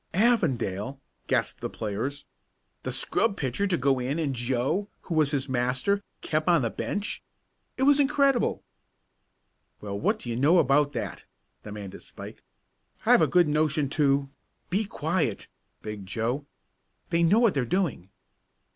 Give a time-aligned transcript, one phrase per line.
[0.15, 2.25] "Avondale!" gasped the players.
[2.81, 6.71] The scrub pitcher to go in and Joe, who was his master, kept on the
[6.71, 7.21] bench?
[7.77, 8.63] It was incredible.
[9.79, 11.25] "Well, what do you know about that?"
[11.61, 12.41] demanded Spike.
[13.05, 14.27] "I've a good notion to"
[14.71, 15.47] "Be quiet!"
[15.83, 16.47] begged Joe.
[17.11, 18.09] "They know what they're doing."